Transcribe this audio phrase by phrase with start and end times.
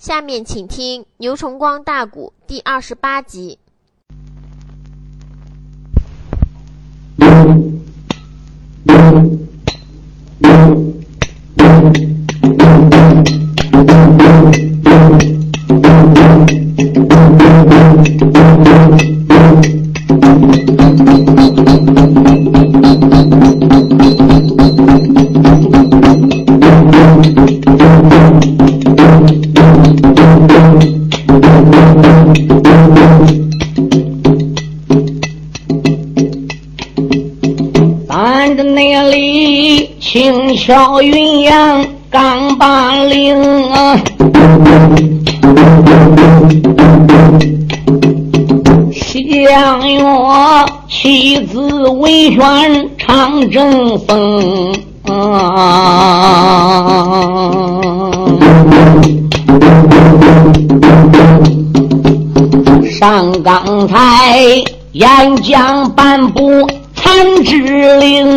[0.00, 3.58] 下面请听《牛崇光大鼓》第二十八集。
[40.60, 43.34] 轻巧云阳刚把令
[43.72, 43.98] 啊，
[48.92, 49.98] 相约
[50.86, 54.74] 妻子为选唱正风
[62.98, 64.38] 上刚才
[64.92, 67.56] 演讲颁布残制
[67.98, 68.28] 令，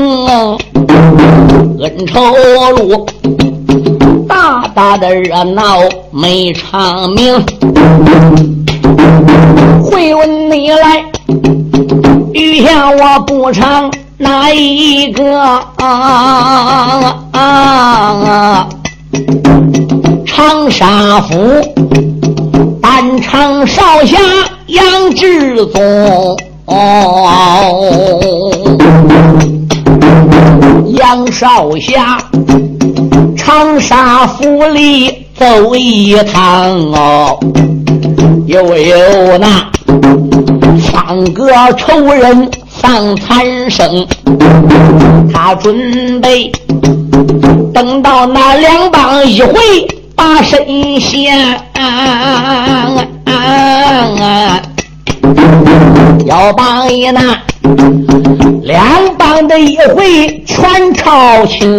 [1.80, 2.36] 恩仇
[2.78, 3.06] 路
[4.28, 5.80] 大大的热闹
[6.12, 7.34] 没场名。
[9.84, 11.04] 会问你来，
[12.34, 15.40] 余下我不唱哪一个
[15.78, 18.68] 啊啊？
[20.26, 21.38] 长沙府
[22.82, 24.18] 单唱少侠
[24.68, 26.38] 杨志宗。
[30.96, 32.18] 杨少侠，
[33.36, 37.40] 长沙府里走一趟哦，
[38.46, 39.70] 又有那
[40.80, 44.08] 三个仇人丧残生，
[45.34, 46.52] 他准备
[47.74, 49.54] 等到那两帮一回
[50.16, 51.60] 把身先。
[56.26, 57.38] 要帮一那
[58.64, 58.86] 两
[59.18, 61.70] 帮的一回全朝清，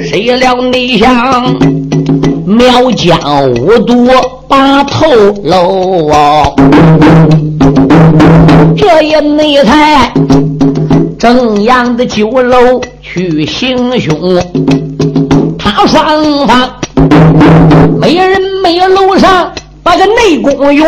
[0.00, 1.54] 谁料你想
[2.46, 4.08] 苗疆五毒
[4.46, 5.06] 把头
[5.42, 6.10] 露，
[8.76, 10.12] 这一内才
[11.18, 14.40] 正阳的酒楼去行凶，
[15.58, 16.70] 他双方
[18.00, 19.50] 没人没楼上。
[19.88, 20.86] 把个内功用，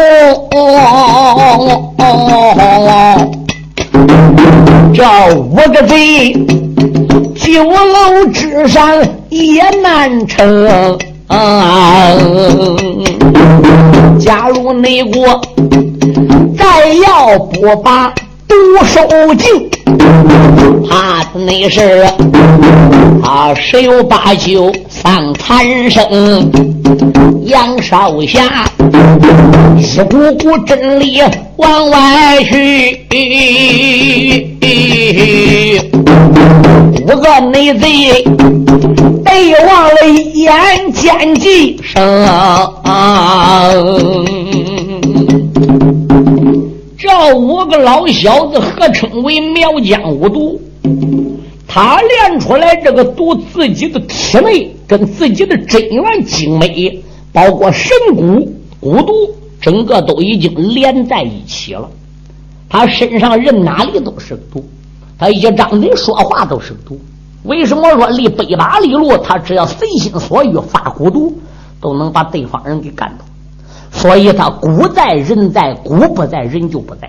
[4.93, 5.03] 这
[5.35, 6.35] 五个贼
[7.35, 10.99] 九楼之上也难成。
[14.21, 15.41] 假如内国
[16.59, 18.13] 再要不把
[18.47, 19.71] 毒收尽，
[20.87, 22.07] 怕的那是
[23.25, 26.80] 他十有八九丧残生。
[27.47, 28.41] 杨少侠
[29.79, 31.21] 一股股真力
[31.57, 33.01] 往外去，
[37.03, 38.23] 五个内贼
[39.25, 39.97] 被忘了
[40.35, 41.99] 眼见计生。
[46.99, 50.61] 这五个老小子合称为苗疆五毒，
[51.73, 57.01] 他练出来这个毒，自己的体内跟自己的真元精美，
[57.33, 59.13] 包括神骨、骨毒，
[59.61, 61.89] 整个都已经连在一起了。
[62.69, 64.65] 他身上人哪里都是毒，
[65.17, 67.01] 他一张嘴说话都是毒。
[67.45, 71.39] 为什么说离百八里路，他只要随心所欲发蛊毒，
[71.81, 73.25] 都能把对方人给干倒？
[73.93, 77.09] 所以他蛊在人在，蛊不在人就不在。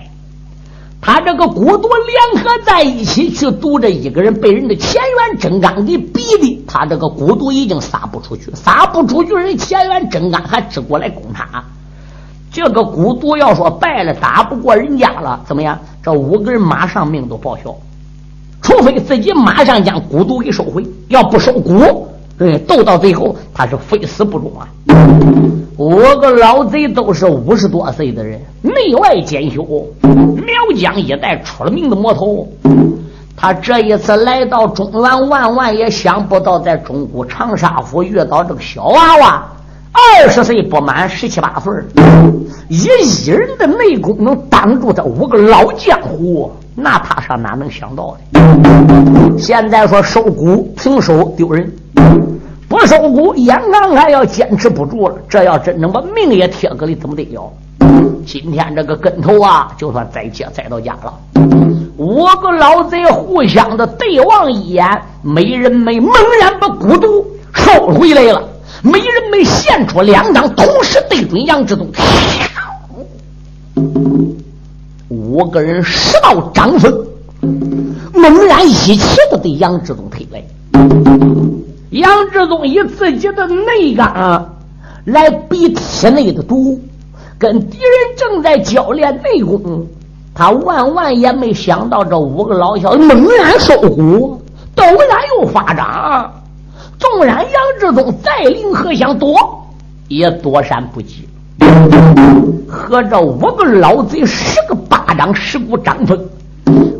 [1.01, 11.63] 他这个蛊毒联合在一起去毒这一个人，被人的前元真刚给逼的，他这个蛊毒已经撒不出去，撒不出去，人前元真刚还直过来攻他。
[12.51, 15.79] 这个蛊毒要说败了，打不过人家了，怎么样？
[16.03, 17.75] 这五个人马上命都报销，
[18.61, 22.10] 除非自己马上将蛊毒给收回，要不收蛊。
[22.37, 24.67] 对，斗到最后，他是非死不中啊！
[25.77, 29.63] 五个老贼都是五十多岁的人，内外兼修，
[30.01, 32.47] 苗疆一带出了名的魔头。
[33.35, 39.43] 他这一次来到中原，万万也想不到，在中国长沙府遇到这个小娃娃，
[39.91, 41.73] 二十岁不满，十七八岁，
[42.69, 49.37] 以一人的内功能挡住他五个老江湖，那他上哪能想到的？
[49.39, 51.71] 现在说收股平手丢人。
[52.67, 55.15] 不收股，眼看还要坚持不住了。
[55.27, 57.51] 这要真能把命也贴搁里，怎么得了？
[58.25, 61.13] 今天这个跟头啊，就算栽接栽到家了。
[61.97, 68.41] 五个老贼互相的对望一眼，没人没猛然把孤独收回来了。
[68.83, 71.87] 没人没现出两掌，同时对准杨志东，
[75.09, 77.05] 五个人十道掌风，
[78.13, 80.43] 猛然一起的对杨志东推来。
[81.91, 84.55] 杨志东以自己的内刚
[85.03, 86.79] 来比体内的毒，
[87.37, 89.85] 跟敌人正在交练内功，
[90.33, 94.41] 他万万也没想到这五个老小子猛然收虎，
[94.73, 96.31] 陡然又发掌。
[96.97, 99.35] 纵然杨志忠再灵和想躲，
[100.07, 101.27] 也躲闪不及。
[102.69, 106.17] 和这五个老贼十个巴掌，十股掌风，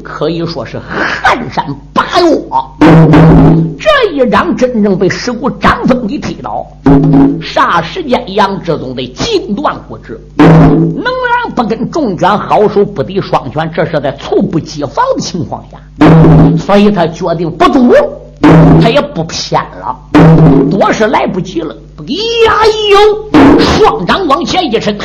[0.04, 1.66] 可以说是撼山
[2.12, 2.28] 拔岳。
[3.80, 6.66] 这一掌真正被十股掌风给推倒，
[7.42, 15.78] 霎时间杨志宗的筋断骨折，能然不跟重拳好手不敌双拳，这是在猝不及防的情况下，
[16.58, 17.94] 所以他决定不赌。
[18.82, 19.96] 他也不偏了，
[20.70, 21.76] 多是来不及了。
[22.08, 22.54] 呀
[22.90, 23.30] 呦，
[23.60, 24.98] 双掌往前一伸，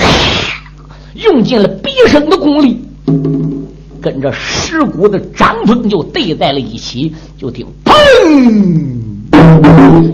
[1.14, 2.82] 用尽了毕生的功力，
[4.06, 7.12] 跟着石骨的掌风就对在了一起。
[7.36, 7.92] 就听砰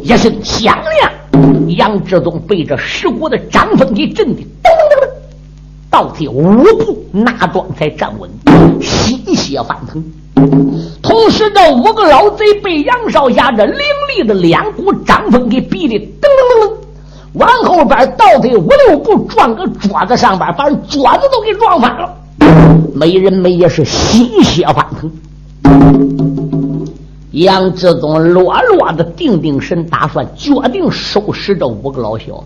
[0.02, 5.08] 一声响亮，杨志东被这石骨的掌风给震的噔噔噔噔，
[5.90, 8.30] 倒退五步，那桩才站稳，
[8.80, 10.02] 心血翻腾。
[11.02, 13.78] 同时，这五个老贼被杨少侠这凌
[14.16, 16.72] 厉的两股掌风给逼的噔噔噔噔，
[17.34, 22.21] 往后边倒退五六步，撞个桌子上边，把桌子都给撞翻了。
[22.94, 25.10] 美人们也是心血翻腾。
[27.32, 32.44] 杨志忠落落的定定神，打算决定收拾这五个老小子。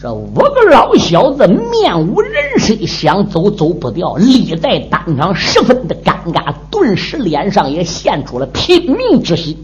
[0.00, 9.56] 这五个老小子面无人色，想走走不掉，立在当场十分的尴尬，顿时脸上也现出了拼命之心。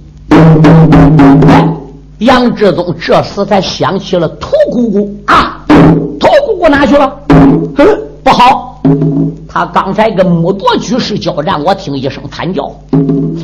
[2.20, 7.19] 杨志忠这时才想起了屠姑姑啊，屠姑姑哪去了？
[7.76, 8.80] 嗯，不好，
[9.48, 12.64] 他刚才跟木铎居士交战，我听一声惨叫，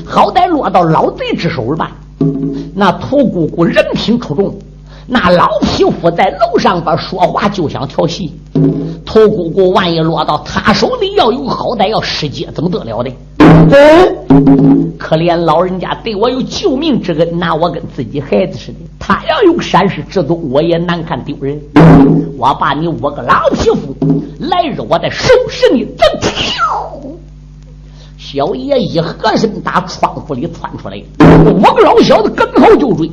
[0.06, 1.90] 好歹落到老贼之手了吧？
[2.74, 4.54] 那屠姑姑人品出众。
[5.10, 8.30] 那老匹夫在楼上边说话就想调戏，
[9.06, 13.10] 头姑姑万一落到他手里，要有好歹要失节，怎么得了的？
[14.98, 18.78] 可怜老人家对我有救命之恩，拿我跟自己孩子似的。
[18.98, 21.58] 他要有闪失之毒，我也难看丢人。
[22.36, 23.96] 我把你五个老匹夫，
[24.38, 25.86] 来日我再收拾你。
[28.30, 31.02] 小爷一合身，打窗户里窜出来，
[31.46, 33.10] 五个老小子跟后就追。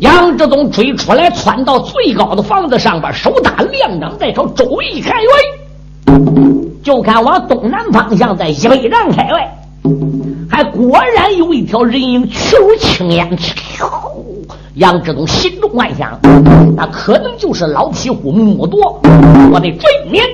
[0.00, 9.56] 杨志东追出来，窜到最高的房子上边，手打两掌，在朝周围一看，喂，就看往东南方向，在一百丈开外，
[10.50, 13.38] 还果然有一条人影，去如青烟。
[14.74, 16.18] 杨志东心中暗想：
[16.74, 19.00] 那可能就是老匹夫木铎。
[19.52, 20.24] 我的追撵，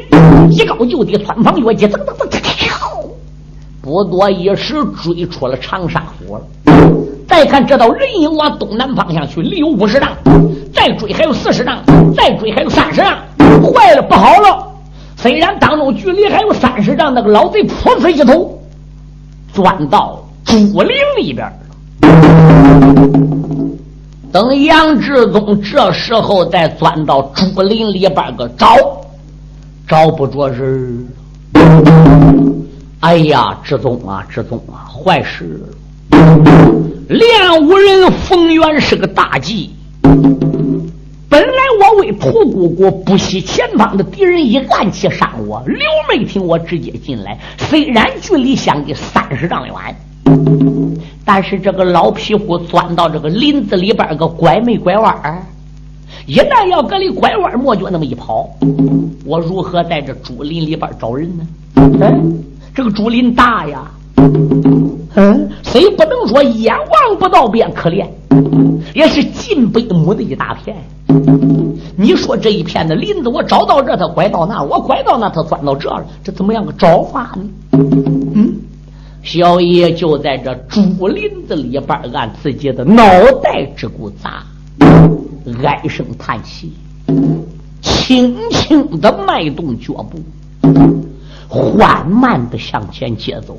[0.50, 2.38] 一高就低，穿房越阶，噔噔噔，
[3.88, 6.42] 不多一时，追出了长沙府了。
[7.26, 10.10] 再看这道人影往东南方向去，离有五十丈，
[10.74, 11.82] 再追还有四十丈，
[12.14, 13.16] 再追还有三十丈。
[13.62, 14.62] 坏了，不好了！
[15.16, 18.60] 虽然当中距离还有三十丈，那个老贼噗呲一头
[19.54, 21.50] 钻到竹林里边
[24.30, 28.76] 等杨志忠这时候再钻到竹林里边个找，
[29.86, 31.08] 找不着人。
[33.00, 35.62] 哎呀，志忠啊，志忠啊，坏事！
[37.08, 39.70] 练武人冯元是个大忌。
[40.02, 45.78] 本来我为屠姑姑不惜前方的敌人一暗器伤我，刘
[46.08, 47.38] 梅听我直接进来。
[47.56, 49.74] 虽然距离相距三十丈远，
[51.24, 55.40] 但是这个老匹夫钻到这个林子里边个拐没拐弯儿，
[56.26, 58.50] 一旦要搁里拐弯抹角那么一跑，
[59.24, 61.46] 我如何在这竹林里边找人呢？
[61.76, 62.42] 嗯，
[62.78, 63.90] 这个竹林大呀。
[65.16, 68.06] 嗯，虽不能说眼望不到便可怜，
[68.94, 70.76] 也是近百亩的一大片。
[71.96, 77.42] 你说这一片的林子，我找到这，他拐到那；我拐到那，他钻到这了，这怎么样个找法呢？
[78.36, 78.54] 嗯，
[79.24, 83.02] 小爷就在这竹林子里边，按自己的脑
[83.42, 84.44] 袋之骨砸，
[85.64, 86.72] 唉声叹气，
[87.82, 90.20] 轻轻的迈动脚步，
[91.48, 93.56] 缓慢的向前接走。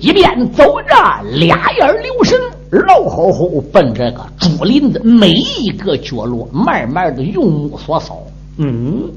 [0.00, 2.38] 一边走着，俩眼留神，
[2.70, 8.22] 老吼吼奔这个竹林子每一个角落，慢慢的用目所扫。
[8.56, 9.10] 嗯，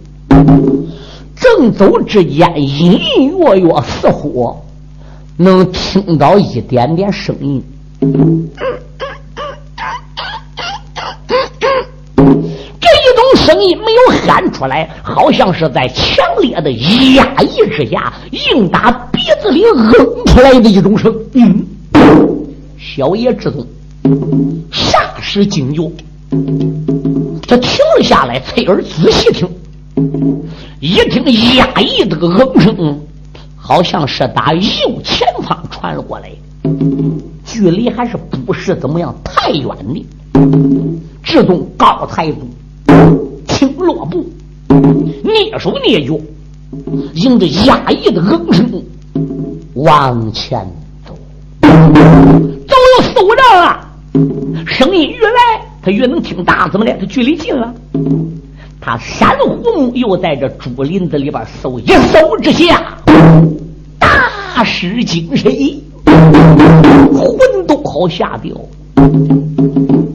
[1.37, 4.55] 正走之间，隐隐约约，似乎
[5.37, 7.63] 能听到一点点声音。
[13.53, 21.15] 声音没有喊出来，好像是在强烈的压抑之下，硬打鼻子里嗯出来的一种声。
[21.33, 21.63] 嗯，
[22.79, 23.63] 小野之宗
[24.71, 25.91] 霎时惊觉，
[27.47, 29.47] 他停了下来，侧耳仔细听，
[30.79, 31.23] 一听
[31.55, 32.99] 压抑这个嗯声，
[33.55, 36.31] 好像是打右前方传了过来，
[37.45, 38.17] 距离还是
[38.47, 40.03] 不是怎么样太远的。
[41.21, 42.49] 志宗高抬步，
[43.47, 44.25] 轻落步，
[44.69, 46.19] 蹑手蹑脚，
[47.15, 48.83] 迎着压抑的嗯声
[49.75, 50.59] 往前
[51.05, 51.15] 走。
[51.61, 53.89] 走了四五丈啊，
[54.65, 56.93] 声音越来，他越能听大，怎么的？
[56.99, 57.73] 他距离近了。
[58.79, 62.97] 他山虎目又在这竹林子里边搜，一搜之下，
[63.97, 65.51] 大失精神，
[66.05, 68.53] 魂都好吓掉。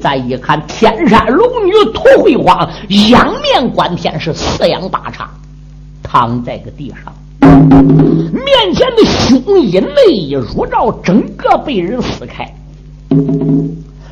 [0.00, 2.69] 再一看，天山龙女涂慧花
[3.11, 5.28] 仰面观天，是四仰八叉，
[6.02, 12.49] 躺在个地上，面前的胸衣内衣乳罩整个被人撕开，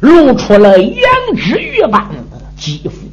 [0.00, 1.02] 露出了羊
[1.36, 3.06] 脂玉般的肌肤，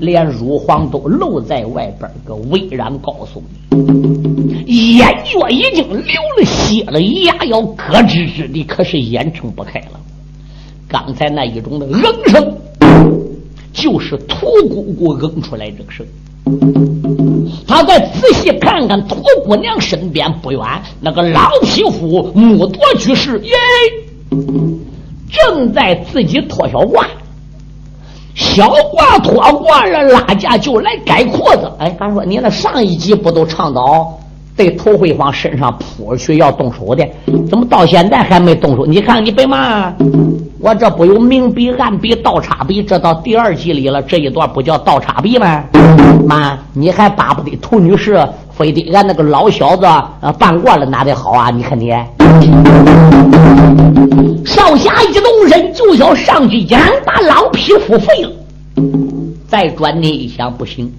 [0.00, 3.42] 连乳房都露在外边，个巍然高耸，
[4.66, 10.00] 眼角已经流了血了，牙要咯吱吱的，可是眼睁不开了。
[10.88, 12.56] 刚才那一种的嗯声，
[13.72, 16.06] 就是屠姑姑嗯出来这个声。
[17.66, 20.60] 他再仔细看看屠姑娘身边不远
[21.00, 23.50] 那个老匹夫木铎居士，耶，
[25.28, 27.04] 正在自己脱小褂，
[28.36, 31.68] 小褂脱完了，拉架就来改裤子。
[31.80, 34.16] 哎，他说你那上一集不都倡导？
[34.56, 37.06] 对涂慧芳身上扑去要动手的，
[37.48, 38.86] 怎么到现在还没动手？
[38.86, 39.92] 你看你别嘛，
[40.58, 45.62] 我这不有明笔暗笔倒插笔，这到第二集里了，这一段不叫倒插笔吗？
[46.26, 48.18] 妈，你还巴不得涂女士
[48.50, 51.50] 非得俺那个老小子啊办过了哪得好啊？
[51.50, 51.90] 你看你，
[54.46, 58.32] 少侠一动身就要上去将把老匹夫废了，
[59.46, 60.90] 再转念一想，不行，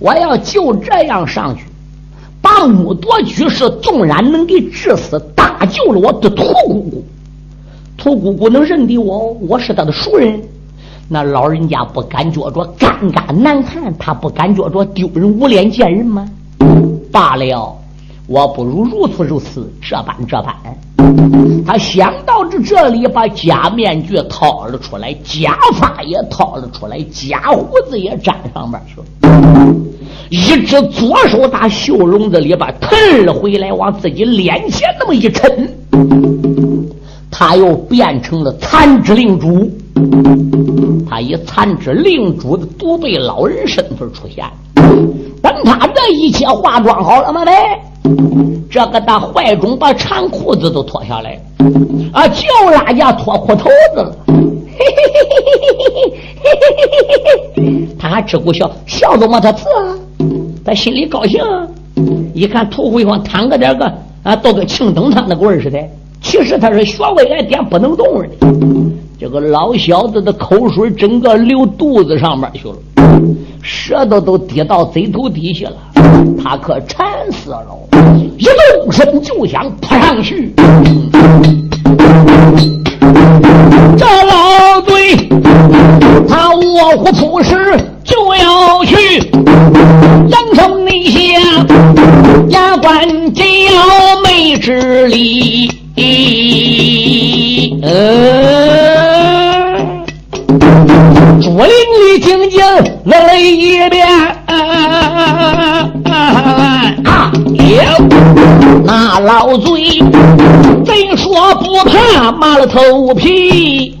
[0.00, 1.62] 我要就这样上去。
[2.42, 7.04] 把木铎居士纵然能给治死，搭救了我的屠姑姑，
[7.96, 10.42] 屠姑姑能认得我，我是他的熟人，
[11.08, 16.28] 那老人家不感觉着尴尬难看，他不感觉着丢人无脸见人吗？
[17.12, 17.76] 罢了，
[18.26, 20.54] 我不如如此如此，这般这般。
[21.64, 29.06] 他想到这这里，把假面具掏了出来，假发也掏了出来，假胡子也粘上面去了。
[30.30, 35.68] 一只左手打袖笼子里边腾了回来，往自己脸前那么一抻，
[37.30, 39.70] 他又变成了残肢令主。
[41.08, 44.44] 他以残肢令主的独臂老人身份出现。
[45.42, 47.44] 等他这一切化妆好了吗？
[47.44, 47.52] 嘞，
[48.70, 51.38] 这个大怀中把长裤子都脱下来，
[52.12, 54.16] 啊，就拉下脱裤头子了。
[54.26, 55.74] 嘿嘿嘿嘿嘿
[56.38, 57.12] 嘿嘿嘿嘿
[57.54, 59.81] 嘿嘿，他还只顾笑，笑都没他刺啊。
[60.64, 61.40] 他心里高兴，
[62.34, 63.92] 一看土灰方躺个这个
[64.22, 65.78] 啊，都跟庆灯汤那棍儿似的。
[66.20, 68.28] 其实他是穴位挨点不能动的。
[69.18, 72.76] 这个老小子的口水整个流肚子上面去了，
[73.60, 75.76] 舌头都滴到嘴头底下了。
[76.42, 77.66] 他可馋死了，
[78.38, 80.52] 一动身就想扑上去。
[83.96, 85.16] 这老嘴，
[86.28, 87.76] 他卧虎扑食
[92.78, 95.70] 关紧要没之力。
[97.82, 97.88] 嗯，
[101.40, 102.64] 竹林里听见
[103.04, 104.06] 了一遍，
[104.46, 105.90] 啊，
[107.54, 107.86] 耶！
[108.84, 110.02] 那老嘴
[110.84, 113.94] 怎说不怕麻了头皮？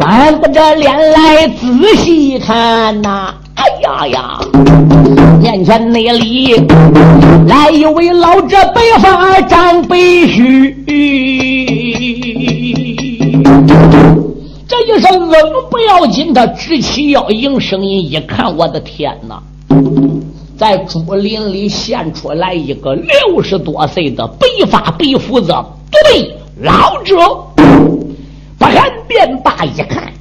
[0.00, 4.38] 翻过这脸来仔细看呐，哎呀呀！
[5.40, 6.54] 面前那里
[7.46, 10.76] 来一位老者，白发长白须。
[14.68, 19.42] 这一声“冷”不要紧，他直起腰迎，声音一看，我的天哪！
[20.58, 25.54] 在竹林里现出来一个六十多岁的白发白胡子
[25.90, 27.16] 对老者，
[28.58, 30.12] 不看便罢，一看。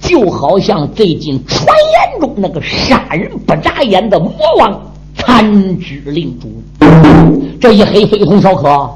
[0.00, 6.50] 就好像最近传言中那个杀人不眨眼的魔王残肢令主，
[7.60, 8.90] 这一黑非同小可啊！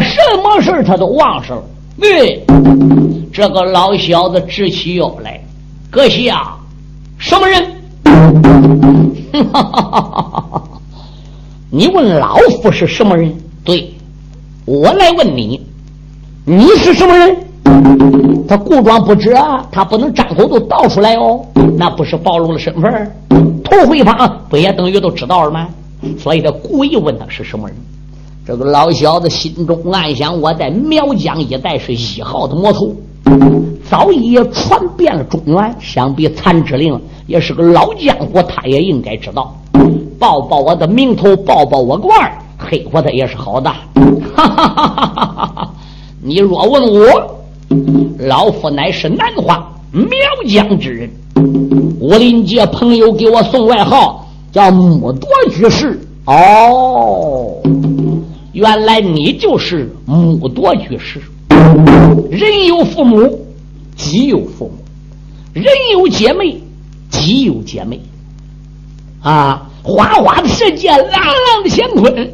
[0.00, 1.62] 什么事他都忘事了。
[1.98, 2.44] 对，
[3.32, 5.40] 这个老小子直起腰来，
[5.90, 6.54] 阁下
[7.18, 7.64] 什么人？
[11.70, 13.34] 你问老夫是什么人？
[13.64, 13.92] 对，
[14.64, 15.60] 我来问你，
[16.44, 17.36] 你是什么人？
[18.48, 21.44] 他故装不知啊，他不能张口都道出来哦，
[21.76, 23.12] 那不是暴露了身份？
[23.62, 25.68] 头回访不也等于都知道了吗？
[26.18, 27.76] 所以他故意问他是什么人。
[28.46, 32.90] 这个老小子心中暗想：我在苗疆一带是一号的魔头，
[33.86, 39.54] 早已传遍了中原，想必残之令也是个老江湖，他也应该知道。
[40.18, 43.70] 报报我的名头，报报我官儿，黑活他也是好的。
[44.34, 45.70] 哈哈哈哈哈哈！
[46.22, 47.37] 你若问我，
[48.18, 50.08] 老夫乃是南华苗
[50.48, 51.10] 疆之人，
[52.00, 56.00] 武林界朋友给我送外号叫木多居士。
[56.24, 57.56] 哦，
[58.52, 61.20] 原来你就是木多居士。
[62.30, 63.46] 人有父母，
[63.96, 64.74] 己有父母；
[65.54, 66.60] 人有姐妹，
[67.10, 68.00] 己有姐妹。
[69.22, 72.30] 啊，花花的世界，朗朗的乾坤。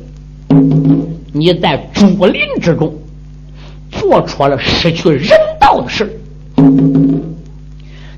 [1.32, 2.92] 你在竹林之中
[4.04, 6.20] 做出了失去人道的事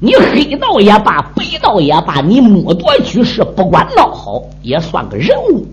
[0.00, 5.64] 你黑道也罢，白道也罢，你目夺居士，不管闹好，也算个人物。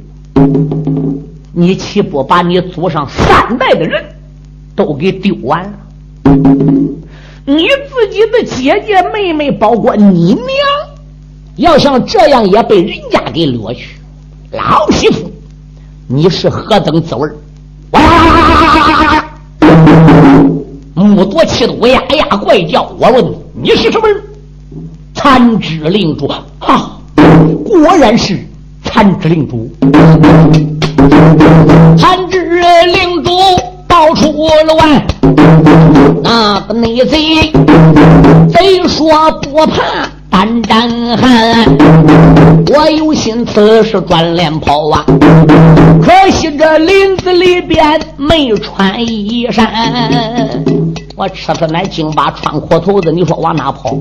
[1.51, 4.03] 你岂不把你祖上三代的人
[4.75, 5.71] 都给丢完了？
[7.45, 10.45] 你自己的姐姐妹妹，包括你娘，
[11.55, 13.97] 要像这样也被人家给掠去，
[14.51, 15.29] 老匹夫！
[16.07, 17.27] 你是何等滋味？
[20.93, 22.91] 目多气的，呀呀怪叫。
[22.99, 23.25] 我问
[23.61, 24.21] 你，是什么人？
[25.15, 26.27] 残肢令主
[26.59, 26.97] 啊！
[27.65, 28.37] 果然是
[28.83, 29.69] 残肢令主。
[31.97, 32.43] 残肢
[32.85, 33.31] 令主
[33.87, 34.31] 报出
[34.65, 35.07] 了完，
[36.23, 37.51] 那个内贼
[38.51, 40.09] 贼说不怕。
[40.33, 41.63] 胆战寒，
[42.73, 45.05] 我有心此时转脸跑啊！
[46.01, 49.71] 可惜这林子里边没穿衣衫，
[51.15, 53.95] 我吃他奶净把穿裤头子，你说往哪跑？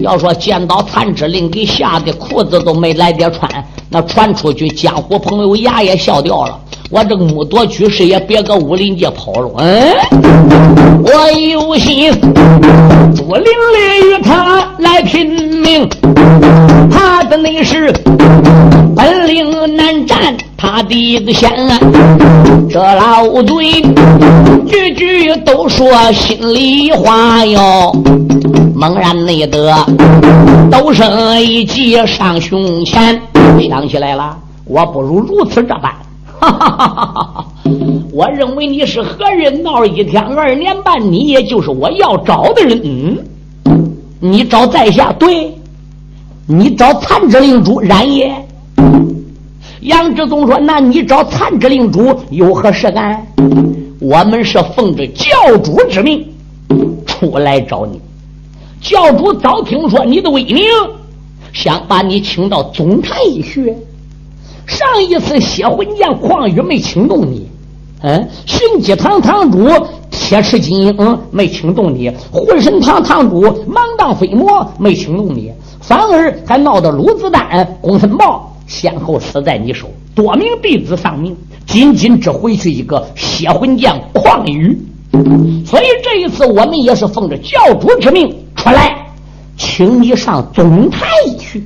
[0.00, 3.46] 要说见到残肢令给吓得裤子都没来得穿，
[3.90, 6.58] 那传出去江湖朋友牙也笑掉了。
[6.92, 12.12] 我这个木多居士也别搁武林界跑了，嗯，我有心
[13.16, 15.26] 竹林里与他来拼
[15.62, 15.88] 命，
[16.90, 17.90] 他的那是
[18.94, 21.50] 本领难战，他的一个先，
[22.68, 23.80] 这老嘴
[24.66, 27.90] 句句都说心里话哟，
[28.74, 29.74] 猛然内得
[30.70, 33.18] 都升一级上胸前，
[33.66, 35.90] 想起来了，我不如如此这般。
[36.42, 37.46] 哈哈哈哈哈！
[38.12, 39.62] 我认为你是何人？
[39.62, 42.80] 闹了一天二年半，你也就是我要找的人。
[42.82, 43.16] 嗯，
[44.18, 45.56] 你找在下，对，
[46.46, 48.34] 你找残肢令主然也。
[49.82, 53.24] 杨志宗说：“那你找残肢令主有何事干？
[54.00, 56.26] 我们是奉着教主之命
[57.06, 58.00] 出来找你。
[58.80, 60.64] 教主早听说你的威名，
[61.52, 63.76] 想把你请到总坛一学。”
[64.72, 67.46] 上一次血魂剑旷宇没请动你，
[68.00, 69.68] 嗯，寻机堂堂主
[70.10, 84.76] 铁齿金鹰没请动你，混神堂堂主盲荡飞魔没请动你，反而还闹得鲁子丹、公孙豹先后死在你手，多名弟子丧命，仅仅只回去一个血魂剑旷宇。
[85.66, 89.06] 所以这一次我们也是奉着教主之命出来，
[89.58, 91.06] 请你上总台
[91.38, 91.62] 去，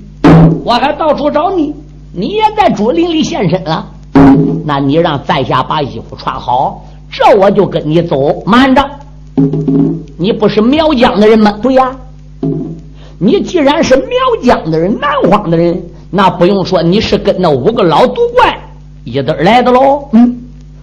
[0.65, 1.73] 我还到处找你。
[2.19, 3.87] 你也在竹林里现身了，
[4.65, 8.43] 那你让在下把衣服穿好，这我就跟你走。
[8.47, 8.83] 慢着，
[10.17, 11.53] 你不是苗疆的人吗？
[11.61, 11.95] 对呀，
[13.19, 14.09] 你既然是苗
[14.43, 15.79] 疆的人，南荒的人，
[16.11, 18.59] 那不用说，你是跟那五个老毒怪
[19.05, 20.09] 一对来的喽。
[20.13, 20.39] 嗯，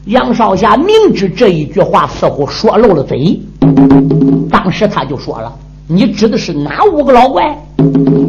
[0.05, 3.41] 杨少侠明知这一句话似乎说漏了嘴，
[4.51, 5.51] 当时他就说了。
[5.93, 7.55] 你指的是哪五个老怪？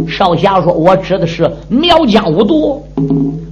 [0.07, 2.85] 少侠说：“我指的是苗疆五毒，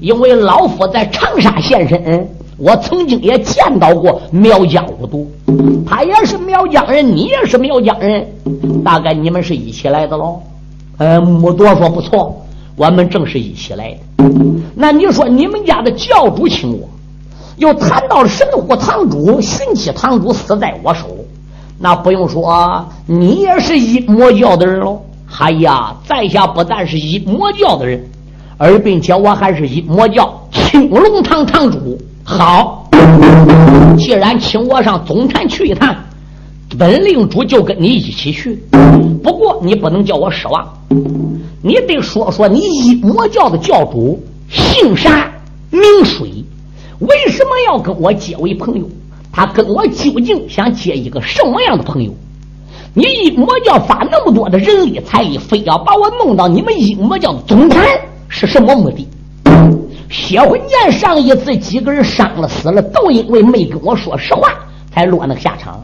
[0.01, 5.27] 因为老夫在长沙现身，我曾经也见到过苗疆五毒。
[5.87, 8.27] 他也是苗疆人，你也是苗疆人，
[8.85, 10.39] 大概你们是一起来的喽。”
[10.99, 12.45] 呃，木多说：“不错，
[12.77, 14.25] 我们正是一起来的。
[14.75, 16.87] 那你说你们家的教主请我，
[17.57, 21.07] 又谈到了神虎堂主、寻妻堂主死在我手。”
[21.85, 25.03] 那不用说，你也是一魔教的人喽。
[25.41, 28.01] 哎呀，在下不但是一魔教的人，
[28.57, 31.99] 而并且我还是一魔教青龙堂堂主。
[32.23, 32.89] 好，
[33.99, 35.93] 既然请我上总坛去一趟，
[36.79, 38.63] 本令主就跟你一起去。
[39.21, 40.65] 不过你不能叫我失望，
[41.63, 45.29] 你得说说你一魔教的教主姓啥
[45.71, 46.45] 名谁，
[47.01, 48.89] 为什么要跟我结为朋友？
[49.33, 52.13] 他跟我究竟想结一个什么样的朋友？
[52.95, 57.83] 你阴魔教发那么多的人力财力，非要把我弄到你们阴魔教总坛，
[58.29, 59.09] 是什么目的？
[60.11, 64.53] 血魂剑上一次几个人伤了死了，都因为没跟我说实话，
[64.93, 65.83] 才落那个下场。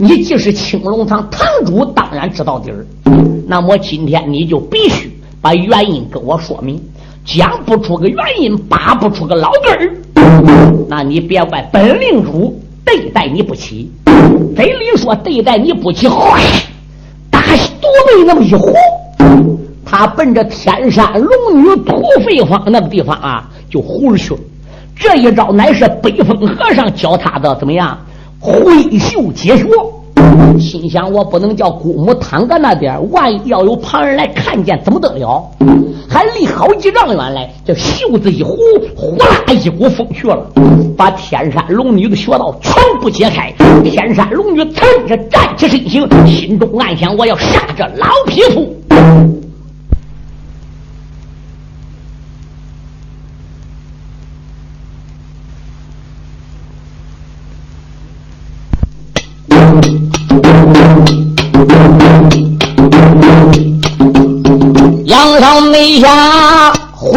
[0.00, 2.84] 你既是青龙堂堂主，当然知道底儿。
[3.46, 6.82] 那么今天你就必须把原因跟我说明，
[7.24, 12.60] 讲不出个原因，拔不出个老根儿，那你别怪本领主。
[12.90, 13.92] 对待你不起，
[14.56, 16.38] 嘴里说对待你不起，哗，
[17.30, 18.72] 大肚背那么一呼，
[19.84, 24.40] 他奔着天山龙女土匪方那个地方啊，就呼去了。
[24.96, 27.98] 这一招乃是北风和尚教他的，怎么样？
[28.40, 29.66] 挥袖解穴。
[30.58, 35.44] 心想：我不能叫姑母躺在那边，万一要有旁人来看见，怎么得了？
[36.08, 38.56] 还离好几丈远来，这袖子一呼，
[38.96, 40.38] 呼啦一股风去了，
[40.96, 43.52] 把天山龙女的穴道全部解开。
[43.84, 48.74] 天山龙女腾着站起身形，心中暗想：我要杀这老匹夫。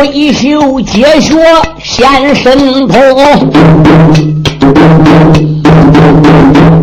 [0.01, 1.37] 挥袖解穴
[1.83, 2.97] 现神通，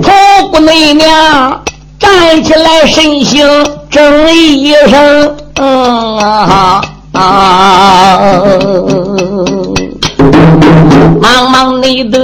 [0.01, 0.13] 头
[0.53, 1.61] 骨内娘
[1.99, 3.45] 站起来身形
[3.91, 8.21] 正一声，啊啊！
[11.21, 12.21] 忙忙你的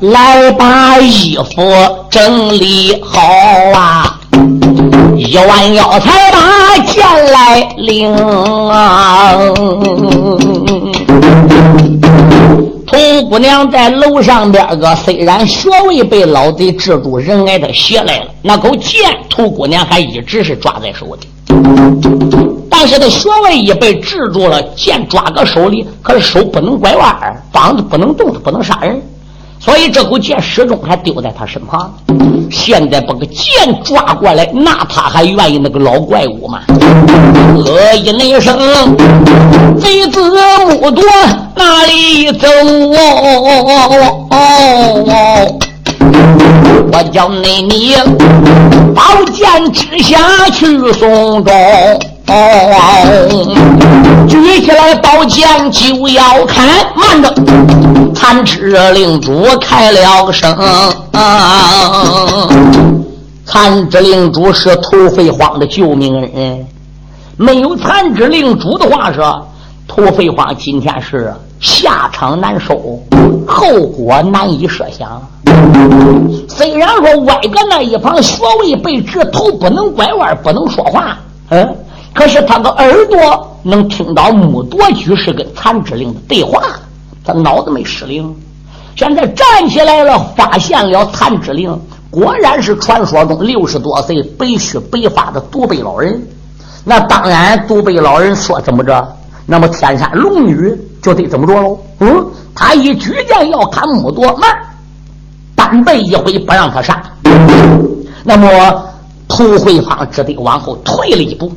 [0.00, 1.62] 来把衣服
[2.10, 3.22] 整理好
[3.74, 4.19] 啊！
[5.22, 8.10] 一弯腰才把剑来领
[8.70, 9.36] 啊！
[12.86, 21.28] 童姑娘在楼上边个，虽然穴位被老贼制住，人挨他袭来了，那口剑，童姑娘还一直是抓在手里。
[22.70, 27.14] 但是他穴位一被制住了，剑抓个手里，可是手不能拐弯，
[27.52, 28.98] 膀子不能动，他不能杀人，
[29.60, 31.94] 所以这股剑始终还丢在他身旁。
[32.50, 36.62] 现在把个剑抓过来，那他还愿意那个老怪物吗？
[37.62, 38.58] 喝一那声，
[39.78, 40.20] 贼子
[40.66, 41.04] 木多
[41.54, 42.48] 哪里走？
[46.92, 47.94] 我叫你你
[48.94, 50.18] 宝剑之下
[50.52, 51.52] 去送终。
[52.32, 56.64] 哦，举起来宝剑就要砍，
[56.94, 57.34] 慢着！
[58.14, 60.56] 残肢令主开了声。
[63.44, 66.66] 残肢令主是土匪荒的救命恩人，
[67.36, 69.44] 没有残肢令主的话说，
[69.88, 73.00] 土匪荒今天是下场难收，
[73.48, 75.20] 后果难以设想。
[76.48, 81.76] 虽然说歪个那一旁穴位被治，头不能拐弯，不能说话，嗯。
[82.12, 86.60] 可是他的耳朵能听到木多居士跟残之令的对话，
[87.24, 88.34] 他脑子没失灵。
[88.96, 91.78] 现在站起来了，发现了残之令
[92.10, 96.20] 果然是传说中六十多岁白须白发的独背老人。
[96.84, 101.78] 那当然，独背老人说怎么着，那么天山龙女就得怎么着喽？
[102.00, 104.50] 嗯，他一举剑要砍木多，慢，
[105.54, 107.00] 单背一回不让他杀。
[108.24, 108.48] 那么
[109.28, 111.50] 涂慧芳只得往后退了一步。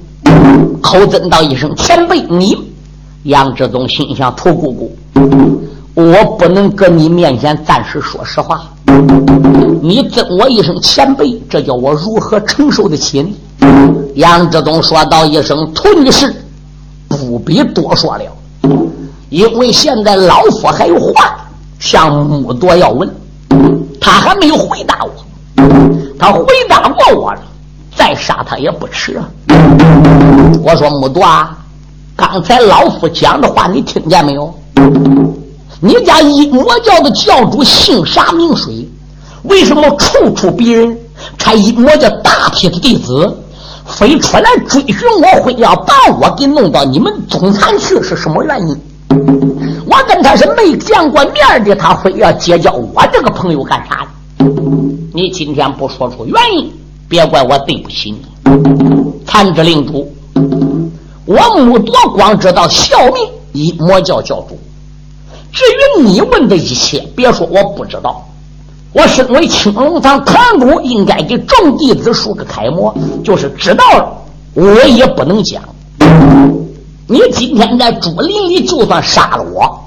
[0.81, 2.57] 口尊道一声：“前辈，你。”
[3.23, 4.95] 杨志宗心想：“屠姑姑，
[5.93, 8.69] 我不能搁你面前暂时说实话。
[9.81, 13.33] 你尊我一声前辈，这叫我如何承受得起呢？”
[14.15, 16.35] 杨志宗说道一声：“屠女士，
[17.07, 18.23] 不必多说了，
[19.29, 21.35] 因为现在老夫还有话
[21.79, 23.09] 向木多要问，
[24.01, 25.11] 他还没有回答我，
[26.19, 27.39] 他回答过我了。”
[27.95, 29.29] 再杀他也不迟啊！
[30.63, 31.57] 我说木多啊，
[32.15, 34.53] 刚才老夫讲的话你听见没有？
[35.79, 38.87] 你家一魔教的教主姓啥名谁？
[39.43, 40.97] 为什么处处逼人？
[41.37, 43.37] 他一魔教大批的弟子
[43.85, 48.81] 非出来追寻我，非要把我给弄到你们总坛去，是什么原因？
[49.85, 54.07] 我跟他是没见过面的，他非要结交我这个朋友干啥？
[55.13, 56.73] 你今天不说出原因？
[57.13, 58.25] 别怪我对不起你，
[59.23, 60.11] 残肢令主，
[61.27, 64.57] 我木多光知道效命以魔教教主。
[65.51, 68.27] 至于你问的一切，别说我不知道，
[68.93, 72.91] 我身为青龙堂堂主，应该给众弟子树个楷模，
[73.23, 74.11] 就是知道了，
[74.55, 75.61] 我也不能讲。
[77.05, 79.79] 你今天在竹林里就算杀了我，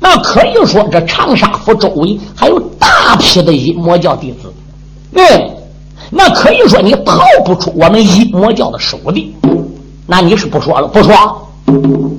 [0.00, 4.52] 那可以说这长沙府周围还有大批的阴魔教弟子，
[5.14, 5.55] 对，
[6.10, 9.34] 那可以说你逃不出我们一魔教的手里。
[10.06, 11.14] 那你是不说了，不说？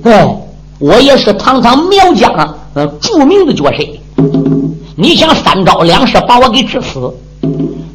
[0.04, 0.13] 对，
[0.78, 2.32] 我也是堂堂苗疆
[2.73, 3.78] 呃著名的角色。
[4.95, 7.10] 你想三招两式把我给治死，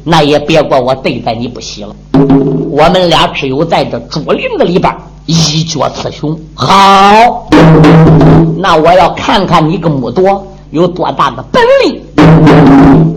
[0.03, 1.95] 那也别怪我对待你不惜了。
[2.71, 4.91] 我们俩只有在这竹林子里边
[5.27, 6.35] 一决雌雄。
[6.55, 7.47] 好，
[8.57, 12.01] 那我要看看你个木铎有多大的本领。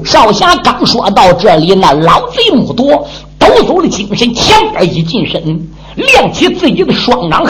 [0.05, 3.07] 少侠刚说到这里，那老贼木铎
[3.39, 5.69] 抖擞了精神，前边一近身。
[5.97, 7.43] 亮起自己的双掌，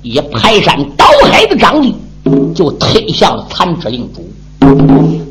[0.00, 1.94] 一排山倒海的掌力，
[2.54, 4.26] 就推向了残肢令主。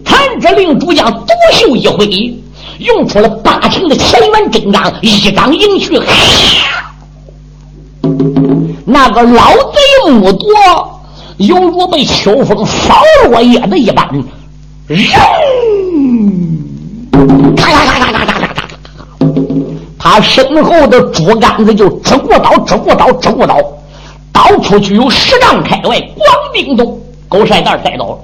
[0.06, 2.39] 残肢令主将独袖一挥，
[2.78, 6.00] 用出了八成的乾元真掌，一掌迎去。
[8.86, 10.45] 那个老贼木铎，
[11.38, 14.08] 犹如被秋风扫落叶的一般，
[14.95, 15.08] 人。
[19.97, 23.56] 他身后的竹竿子就直过刀，直过刀，直过刀，
[24.34, 26.99] 刀出去有十丈开外，咣叮咚，
[27.30, 28.17] 狗晒蛋栽倒了。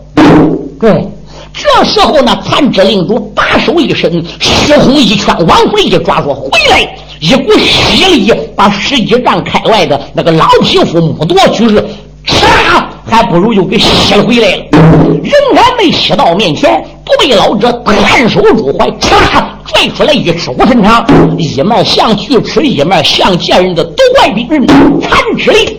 [0.80, 1.08] 对，
[1.54, 11.86] 这时候呢，残肢领主把手一伸，血红一拳，往回一抓，说：“回来！”一股吸力把十几丈开外的那个老匹夫木夺去是，
[12.26, 14.64] 唰，还不如又给吸了回来了。
[14.72, 19.44] 仍然没吸到面前，不被老者探手入怀，唰。
[19.68, 21.06] 拽出来一尺五寸长，
[21.38, 24.66] 一面像锯齿，一面像剑人的毒怪兵刃
[25.02, 25.78] 残肢令。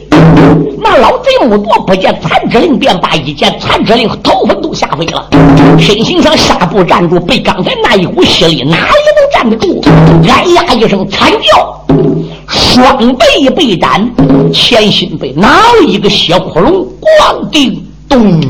[0.80, 5.26] 那老贼木多不见残肢令，便把一见残肢令头粉都吓飞了，
[5.78, 8.92] 身形上下步站住，被刚才那一股吸力哪里
[9.32, 9.80] 站得住？
[10.28, 11.84] 哎呀一声惨叫，
[12.46, 14.10] 双臂被斩，
[14.52, 16.86] 前心被哪了一个血窟窿，
[17.20, 18.40] 咣叮咚。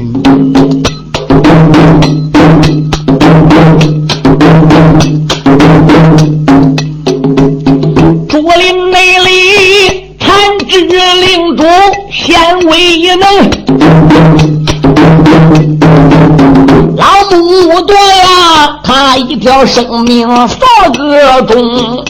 [19.39, 20.59] 条生命扫
[20.93, 22.05] 个钟。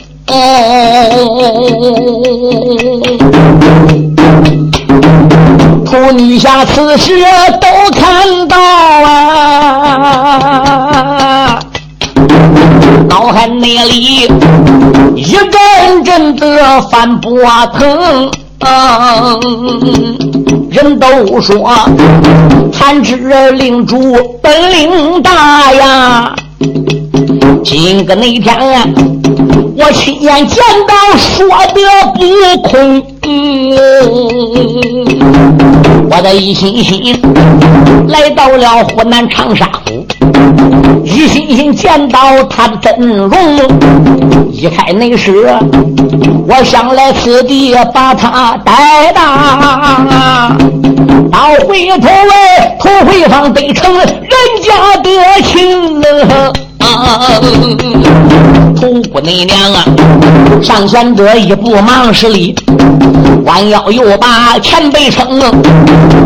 [5.86, 7.12] 妇女下此时
[7.60, 7.66] 都
[7.98, 8.56] 看到
[9.06, 9.18] 啊，
[13.08, 14.30] 脑海内里
[15.14, 17.40] 一阵阵的翻波
[17.78, 18.30] 腾。
[18.60, 19.38] 嗯，
[20.70, 21.72] 人都说
[22.72, 23.16] 残肢
[23.52, 26.34] 领主本领大呀，
[27.64, 28.56] 今个那天
[29.76, 31.80] 我亲眼见到，说的
[32.14, 32.20] 不
[32.68, 33.02] 空。
[36.10, 37.20] 我的一心心
[38.08, 40.06] 来到了湖南长沙府，
[41.04, 43.30] 一心心见到他的真容，
[44.50, 45.32] 一看那是。
[46.48, 50.56] 我想来此地把他带大，
[51.30, 54.08] 到回头来土回坊得成人
[54.62, 56.52] 家的亲了。
[58.76, 59.84] 土姑娘啊，
[60.62, 62.54] 上前者一步忙施礼，
[63.44, 65.40] 弯腰又把前辈称。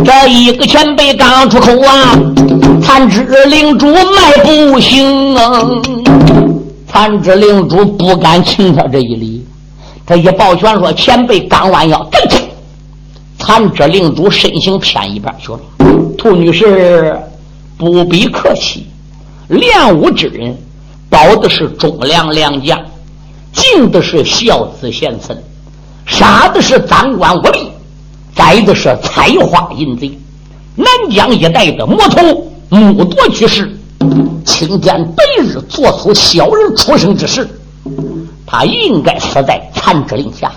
[0.04, 2.18] 这一个前辈刚出口啊，
[2.82, 5.62] 残肢领主迈步行啊，
[6.88, 9.46] 残肢领主不敢轻他这一礼。
[10.04, 12.40] 他一抱拳说：“前辈刚弯腰，噔噔，
[13.38, 15.60] 残肢领主身形偏一半去了。
[16.18, 17.16] 兔女士
[17.78, 18.84] 不必客气，
[19.52, 20.56] 练武之人，
[21.10, 22.80] 保的是忠良良将，
[23.52, 25.36] 敬的是孝子贤孙，
[26.06, 27.68] 杀的是赃官污吏，
[28.34, 30.18] 宰的是采花淫贼。
[30.74, 33.78] 南疆一带的魔头木夺居士，
[34.46, 37.46] 青天白日做出小人出生之事。”
[38.46, 40.50] 他应该死在残肢令下，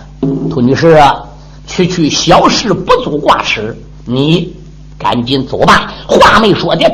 [0.49, 1.21] 涂女士啊，
[1.67, 4.53] 区区小事不足挂齿，你
[4.97, 5.93] 赶紧走吧。
[6.07, 6.91] 话没说的，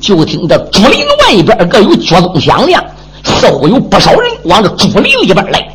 [0.00, 2.82] 就听这竹林外边各有脚踪响亮，
[3.24, 5.68] 似乎有不少人往这竹林里边来。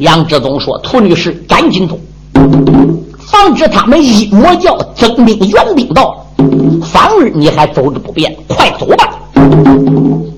[0.00, 1.98] 杨志忠说：“涂女士，赶紧走，
[3.18, 6.18] 防止他们一魔教增兵援兵到。”
[6.92, 9.14] 反而你还走着不便，快走吧！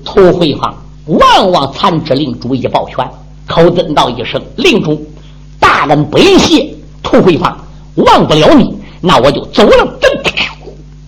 [0.05, 0.73] 涂回坊
[1.07, 3.03] 望望残肢令主一抱拳，
[3.47, 5.03] 口尊道一声：“令主
[5.85, 6.67] 大人不言谢。”
[7.03, 7.55] 涂回坊
[7.95, 9.87] 忘不了你，那我就走了。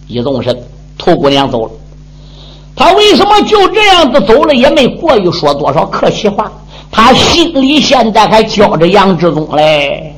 [0.08, 0.56] 一纵身，
[0.96, 1.72] 屠姑娘走了。
[2.76, 6.52] 他为什么就这样子走了，也没过于说多少客气话？
[6.92, 10.13] 他心里现在还叫着杨志忠嘞。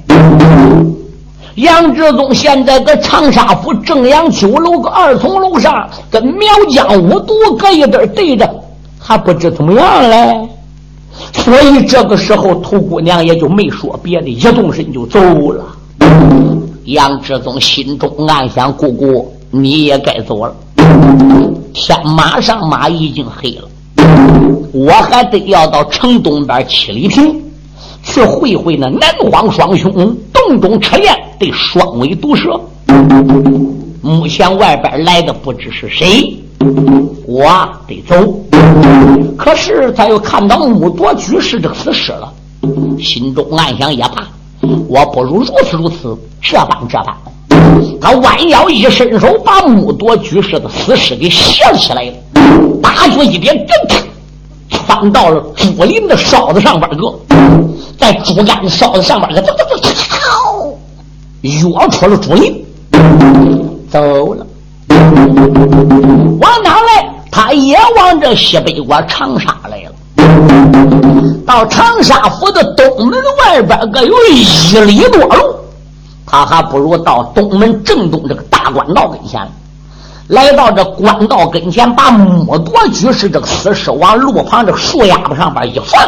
[1.55, 8.47] 杨志忠现在搁长沙府正阳酒楼个二层楼上，跟苗疆五毒搁一堆对着，
[8.99, 10.49] 还不知怎么样嘞。
[11.33, 15.19] 所以这个时候，兔姑娘也就没说别的，一动身就走
[15.51, 15.65] 了。
[16.85, 20.55] 杨志忠心中暗想：姑姑，你也该走了。
[21.73, 23.69] 天马上马已经黑了，
[24.73, 27.41] 我还得要到城东边七里亭
[28.03, 29.91] 去会会那南荒双雄
[30.33, 32.59] 洞中赤练的双尾毒蛇。
[34.01, 36.35] 目前外边来的不知是谁，
[37.25, 38.15] 我得走。
[39.37, 42.31] 可是他又看到木铎居士的死尸了，
[42.99, 44.27] 心中暗想也罢，
[44.87, 47.15] 我不如如此如此，这般这般。
[48.01, 52.13] 他弯腰一伸手，把木铎居士的死尸给掀起来了，
[52.81, 54.03] 大脚一点，噔，
[54.69, 57.13] 窜到了竹林的哨子上边个，
[57.97, 60.73] 在竹竿哨子上边个，噔噔噔，操，
[61.41, 62.65] 跃出了竹林，
[63.89, 64.45] 走了。
[66.39, 67.13] 往哪来？
[67.31, 69.91] 他也往这西北关长沙来了。
[71.45, 74.43] 到长沙府的东门外边个有一
[74.85, 75.55] 里多路。
[76.25, 79.41] 他还不如到东门正东这个大官道跟前，
[80.27, 85.99] 来到这官道跟前，把木铎居士这个死尸往路旁这树丫子上边一放，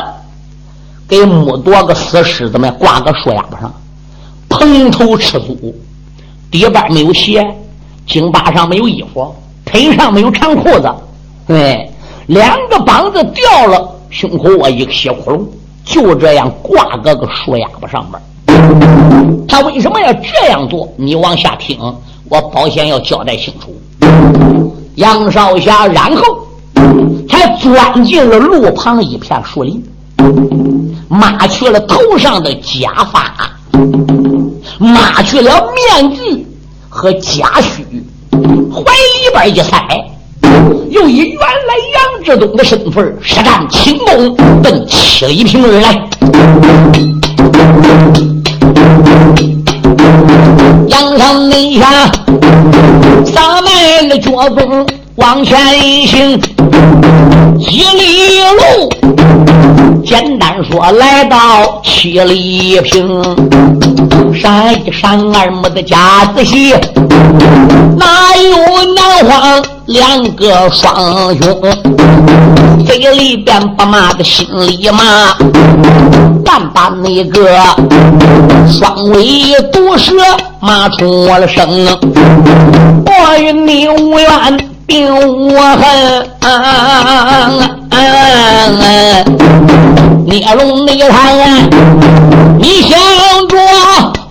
[1.07, 3.73] 给木铎个死尸怎么挂个树丫子上，
[4.47, 5.73] 蓬头赤足，
[6.51, 7.43] 底板没有鞋，
[8.11, 10.93] 颈巴上没有衣服，腿上没有长裤子，
[11.47, 11.89] 对，
[12.27, 15.41] 两个膀子掉了，胸口窝一个血窟窿，
[15.85, 18.21] 就这样挂个个树丫子上边。
[19.47, 20.91] 他为什么要这样做？
[20.97, 21.79] 你往下听，
[22.27, 23.73] 我保险要交代清楚。
[24.95, 26.21] 杨少侠然后
[27.29, 29.81] 才钻进了路旁一片树林，
[31.07, 33.33] 抹去了头上的假发，
[34.77, 36.45] 抹去了面具
[36.93, 37.85] 和贾诩，
[38.69, 39.71] 怀里边一塞，
[40.89, 46.09] 又以原来杨志东的身份，实战轻功，奔七里坪而来。
[50.89, 52.11] 杨上内下，
[53.25, 54.85] 撒迈了脚步
[55.21, 55.55] 往前
[56.07, 56.41] 行，
[57.59, 58.89] 几里路，
[60.03, 63.23] 简单说来到七里坪，
[64.33, 66.73] 山一山二木的家子戏，
[67.97, 71.61] 哪有南荒两个双兄？
[72.83, 75.37] 嘴里边不骂的心里骂，
[76.43, 77.47] 但把那个
[78.67, 80.13] 双尾毒蛇
[80.59, 81.85] 骂出了声。
[83.05, 85.79] 我与你无缘，并无恨。
[90.25, 91.69] 孽龙内滩，
[92.59, 92.99] 你想
[93.47, 93.55] 着？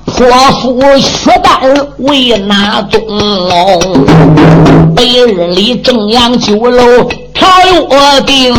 [0.05, 0.27] 泼
[0.61, 1.51] 妇血丹
[1.97, 3.01] 为哪宗？
[4.95, 7.49] 白日里正阳酒楼调
[7.89, 8.55] 约定，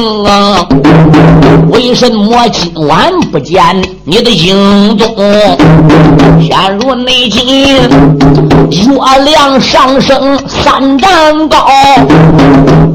[1.69, 3.63] 为什么今晚不见
[4.05, 5.15] 你的影踪？
[6.41, 7.77] 现如内今
[8.71, 11.67] 月亮上升三丈高，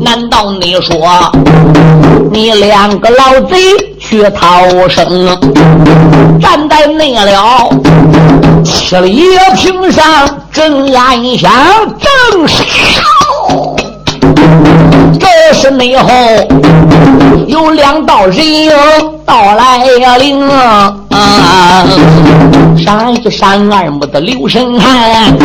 [0.00, 1.30] 难道你说
[2.32, 3.56] 你两个老贼
[4.00, 5.38] 去逃生？
[6.40, 7.68] 站在那了。
[8.64, 9.22] 七里
[9.54, 10.04] 平上
[10.50, 11.52] 正安详，
[12.30, 12.56] 正少。
[15.20, 16.08] 这是内后
[17.46, 18.70] 有两道人影
[19.24, 19.84] 到来
[20.18, 20.48] 领
[21.16, 21.86] 啊！
[22.76, 25.36] 山一山二目的刘神汉，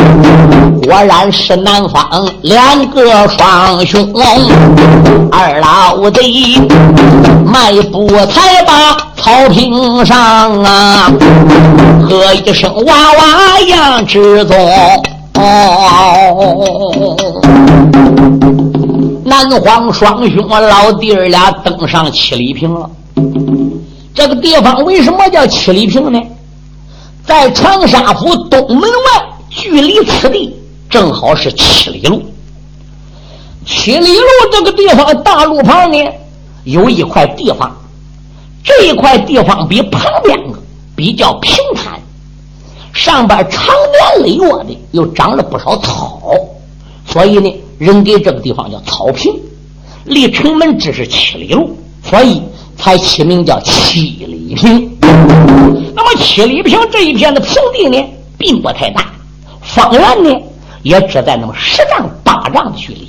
[0.84, 4.14] 果然是南方两个双兄。
[5.32, 6.22] 二老贼
[7.46, 11.10] 迈步才把草坪上啊，
[12.08, 14.58] 喝一声娃娃杨志宗。
[19.24, 22.90] 南荒双兄老弟儿俩登上七里坪了。
[24.14, 26.20] 这个地方为什么叫七里坪呢？
[27.26, 30.56] 在长沙府东门外，距离此地
[30.90, 32.22] 正好是七里路。
[33.66, 35.98] 七里路这个地方大路旁呢，
[36.64, 37.72] 有一块地方，
[38.64, 40.58] 这一块地方比旁边的
[40.96, 42.00] 比较平坦，
[42.94, 43.74] 上边长
[44.16, 46.34] 年累月的又长了不少草，
[47.06, 47.54] 所以呢。
[47.82, 49.34] 人给这个地方叫草坪，
[50.04, 52.40] 离城门只是七里路，所以
[52.78, 54.98] 才起名叫七里坪。
[55.96, 58.04] 那么七里坪这一片的平地呢，
[58.38, 59.06] 并不太大，
[59.62, 60.42] 方圆呢
[60.84, 63.08] 也只在那么十丈八丈的距离。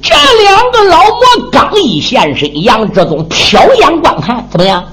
[0.00, 4.84] 这两个老魔刚一现身，杨志宗瞟眼观看，怎么样？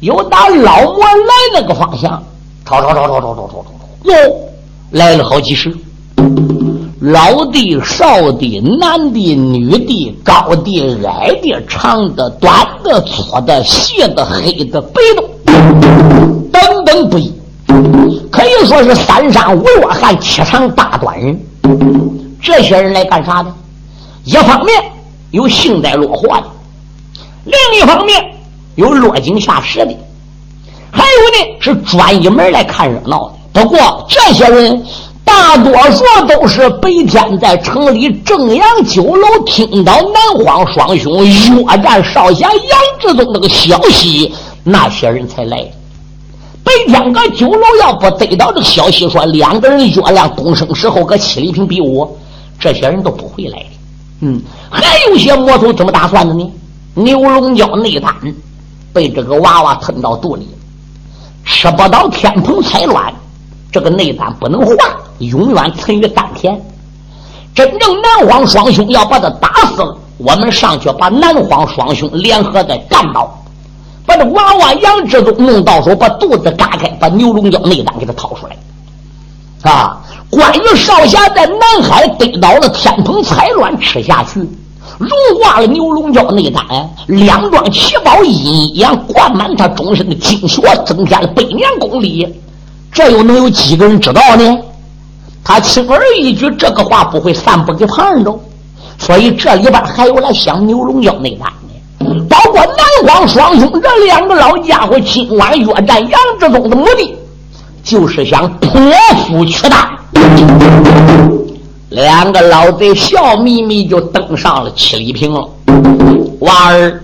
[0.00, 2.22] 有打老魔来那个方向，
[2.66, 3.64] 吵吵吵吵吵吵吵吵，
[4.04, 4.14] 哟，
[4.90, 5.74] 来了好几十，
[7.04, 15.22] 老的、少的、男的、女的、高的、矮的、长的、短的、粗的、细的、黑的、白的，
[16.50, 17.30] 等等不一，
[18.30, 21.38] 可以说是三山五岳汉，七长八短人。
[22.42, 23.52] 这些人来干啥的？
[24.24, 24.82] 一方面
[25.30, 26.44] 有幸灾乐祸的，
[27.44, 28.18] 另一方面
[28.76, 29.94] 有落井下石的，
[30.90, 33.34] 还有呢是专一门来看热闹的。
[33.52, 34.82] 不过这些人
[35.24, 45.58] 大多数都是白天在城里正阳酒楼听到南荒双雄约战少侠杨志忠那个消息，那些人才来。
[46.62, 52.16] 白天搁酒楼要不得到这个消息，说两个人约亮东升时候搁七里坪比武。
[52.56, 53.66] 这些人都不会来的，
[54.20, 56.50] 嗯，还有些魔头怎么打算的呢？
[56.94, 58.14] 牛龙角内丹
[58.92, 60.48] 被这个娃娃吞到肚里，
[61.44, 63.12] 吃不到天蓬彩卵，
[63.72, 64.74] 这个内丹不能化，
[65.18, 66.60] 永远存于丹田。
[67.54, 73.42] 真正南荒双雄要把他打死了，我们上去把南荒双雄联合再干倒，
[74.04, 80.00] 把这娃娃杨志宗弄到手，把肚子嘎开，把牛龙角内丹给他掏出来，啊。
[80.30, 84.40] 关羽少侠在南海得到了天蓬彩卵，吃下去，
[84.98, 85.08] 融
[85.40, 86.64] 化了牛龙角内丹，
[87.06, 92.26] 两桩奇宝阴阳灌满他终身的精血，增添了百年功力。
[92.90, 94.58] 这又能有几个人知道呢？
[95.44, 98.34] 他轻而易举，这个话不会散布给旁人的。
[98.98, 107.14] 所以这里边还有来想牛龙角内丹的，包括南荒双兄这两个老家伙，今晚约战杨志忠的目的，
[107.82, 108.70] 就是想破
[109.26, 109.98] 釜取大。
[111.90, 115.48] 两个老贼笑眯眯就登上了七里坪了。
[116.40, 117.02] 娃儿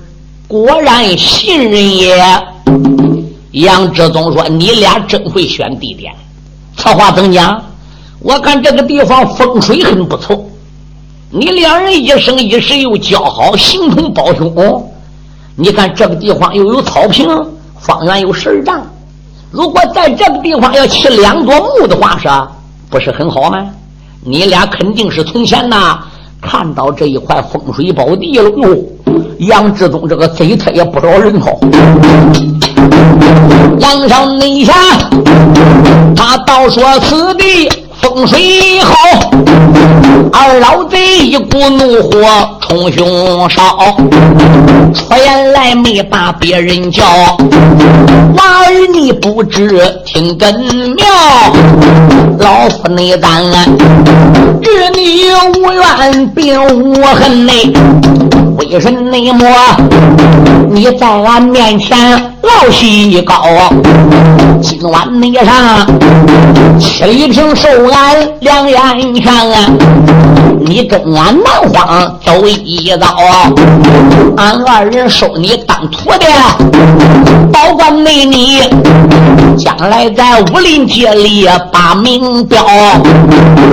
[0.49, 2.17] 果然信任也。
[3.53, 6.13] 杨志忠说：“你俩真会选地点。
[6.77, 7.61] 此话怎讲？
[8.23, 10.45] 我看这个地方风水很不错。
[11.31, 14.91] 你两人一生一世又交好，形同胞兄。
[15.57, 17.27] 你看这个地方又有草坪，
[17.79, 18.83] 方圆有十丈。
[19.51, 22.29] 如果在这个地方要起两座墓的话，是？”
[22.91, 23.67] 不是很好吗？
[24.23, 25.99] 你俩肯定是从前呐
[26.43, 28.77] 看到这一块风水宝地了哟。
[29.39, 31.59] 杨志忠这个贼，他也不饶人头。
[33.79, 34.75] 杨上内下，
[36.15, 37.71] 他倒说此地。
[38.01, 38.95] 风水好，
[40.33, 43.77] 二老贼一股怒火冲胸烧，
[44.95, 47.05] 出言来没把别人叫，
[48.37, 50.55] 娃儿你不知听根
[50.95, 51.07] 苗，
[52.39, 53.43] 老夫内胆，
[54.63, 55.25] 与你
[55.59, 57.73] 无怨并无恨内，
[58.61, 59.49] 为什内魔？
[60.71, 61.97] 你在俺面前
[62.43, 63.35] 傲气高，
[64.61, 65.87] 今晚你上
[66.79, 67.69] 七里坪受。
[67.91, 69.67] 俺两眼看啊，
[70.61, 73.07] 你跟俺南荒走一遭，
[74.37, 76.27] 俺二人收你当徒弟，
[77.53, 78.61] 保管内你
[79.57, 82.65] 将来在武林界里把名标。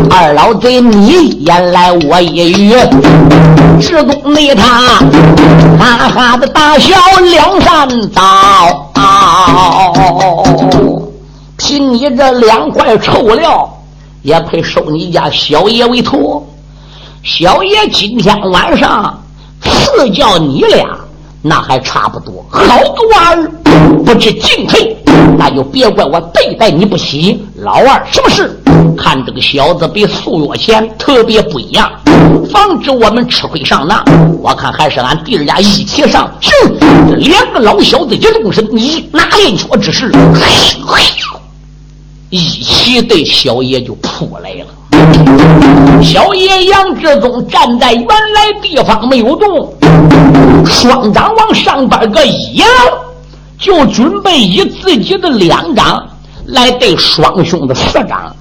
[0.09, 2.73] 二老贼你言来我一语，
[3.79, 4.99] 直攻内他，
[5.79, 6.95] 哈哈的大笑
[7.31, 8.21] 两三遭。
[11.57, 13.69] 凭你这两块臭料。
[14.23, 16.45] 也配收你家小爷为徒？
[17.27, 19.21] 小爷今天晚上
[19.61, 20.87] 赐教你俩，
[21.41, 22.45] 那还差不多。
[22.49, 22.61] 好
[22.93, 23.51] 个娃儿，
[24.05, 24.95] 不知进退，
[25.37, 27.45] 那就别怪我对待你不喜。
[27.57, 28.57] 老二，什么事？
[28.97, 31.91] 看这个小子比数月前特别不一样，
[32.49, 34.01] 防止我们吃亏上当。
[34.41, 36.31] 我看还是俺弟儿俩一起上。
[36.39, 36.49] 这，
[37.17, 40.09] 两个老小子一动身，你拿练脚之势。
[42.29, 44.65] 一起对小爷就扑来了。
[46.01, 49.73] 小野杨志忠站在原来地方没有动，
[50.65, 52.67] 双掌往上边个一扬，
[53.59, 56.07] 就准备以自己的两掌
[56.45, 58.35] 来对双兄的四掌。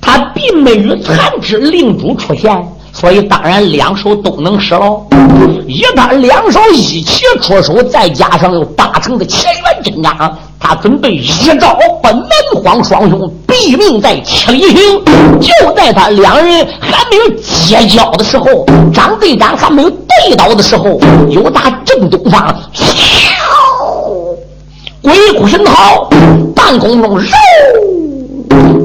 [0.00, 2.50] 他并没有残肢令主出现。
[2.94, 5.04] 所以当然两手都能使喽，
[5.66, 7.04] 一旦两手一起
[7.42, 11.26] 出手，再加上有八成的乾元真掌，他准备一
[11.58, 12.28] 招把南
[12.62, 15.04] 荒双雄毙命在七里坪。
[15.40, 18.64] 就在他两人还没有结交的时候，
[18.94, 22.54] 张队长还没有对到的时候，有打正东方，
[25.02, 26.08] 鬼哭神嚎，
[26.54, 27.28] 半空中，肉。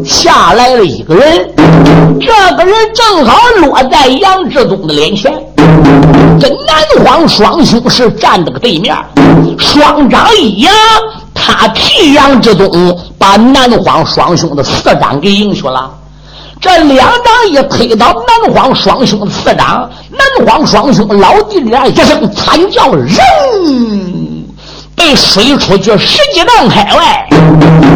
[0.05, 1.53] 下来了一个人，
[2.19, 5.31] 这个人正好落在杨志忠的脸前，
[6.39, 8.95] 这南荒双兄是站在个对面，
[9.57, 10.73] 双掌一扬，
[11.33, 15.91] 他替杨志忠把南荒双兄的四掌给赢去了。
[16.61, 23.15] 这两掌一推到南荒双兄的四掌，南荒双兄老弟俩一声惨叫，人
[24.99, 27.25] 被水出去十几丈开外。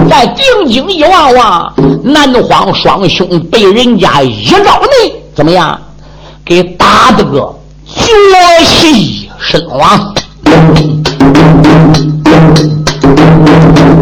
[0.10, 5.80] 再定睛一望望，南荒双兄被人家一招内怎么样？
[6.46, 7.54] 给打得个
[7.86, 8.02] 绝
[8.66, 10.14] 气身亡。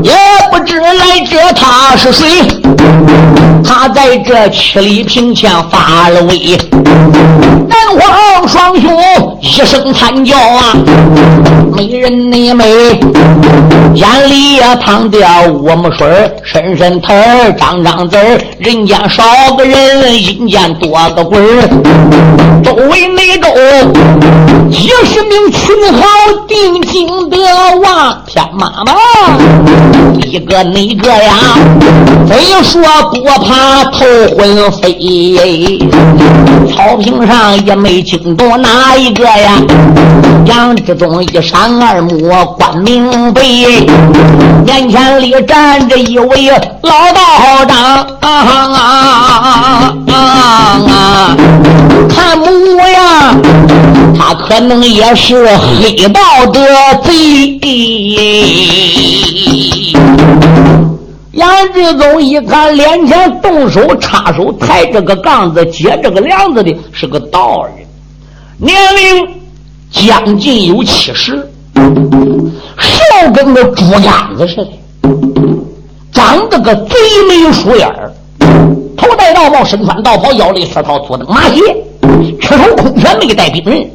[0.04, 0.14] 耶
[0.64, 2.26] 知来者他是谁，
[3.64, 6.58] 他在这七里坪前发了威。
[7.68, 10.76] 南荒双雄一声惨叫啊，
[11.76, 12.66] 美人你美，
[13.96, 17.14] 眼里也淌掉乌木水伸伸头
[17.58, 18.20] 张张嘴
[18.60, 19.24] 人间少
[19.58, 21.40] 个人，阴间多个鬼
[22.64, 23.50] 周围内周
[24.70, 26.02] 几十名群豪
[26.48, 27.38] 定睛得
[27.84, 28.94] 望，天妈妈。
[30.24, 31.34] 一个那个呀，
[32.28, 32.82] 非说
[33.12, 34.06] 不怕头
[34.38, 35.80] 昏飞，
[36.70, 39.60] 草坪上也没惊动哪一个呀。
[40.46, 42.18] 杨志忠一闪二目
[42.58, 43.42] 观明白，
[44.66, 46.50] 眼前里站着一位
[46.82, 51.36] 老道长啊啊啊！
[52.10, 52.48] 看模
[52.88, 53.42] 样，
[54.18, 56.22] 他可能也是黑道
[56.52, 56.60] 的
[57.04, 57.60] 贼。
[61.34, 67.74] 杨志忠一看，脸前动手插手抬这个杠子、接这个梁子的是个道人，
[68.58, 69.28] 年龄
[69.90, 71.50] 将近有七十，
[72.78, 74.72] 瘦跟个猪杆子似的，
[76.12, 76.96] 长得个贼
[77.30, 78.12] 眉鼠眼儿，
[78.98, 81.62] 头戴道帽，身穿道袍，腰里四套左蹬马鞋，
[82.42, 83.64] 赤手空拳没带兵。
[83.66, 83.90] 刃，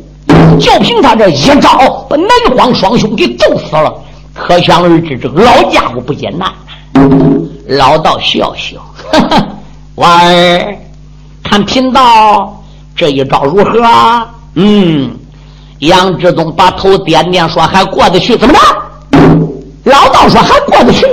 [0.58, 3.92] 就凭他这一招，把南荒双雄给揍死了。
[4.36, 6.48] 可想而知，这个老家伙不简单。
[7.68, 8.76] 老道笑笑，
[9.96, 10.76] 娃儿，
[11.42, 12.62] 看贫道
[12.94, 13.80] 这一招如何？
[14.54, 15.10] 嗯，
[15.80, 18.60] 杨志忠把头点点说：“还过得去。”怎么着？
[19.84, 21.06] 老道说：“还过得去。”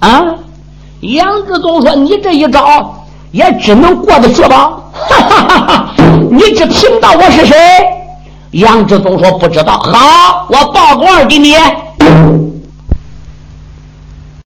[0.00, 0.24] 啊！
[1.00, 2.94] 杨志忠说：“你这一招
[3.30, 5.94] 也只能过得去吧？”哈哈哈哈
[6.30, 7.56] 你只贫道我是谁？
[8.52, 11.54] 杨志忠说：“不知道。”好，我报个案给你。